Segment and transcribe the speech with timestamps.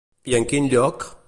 [0.31, 1.11] I en quin lloc?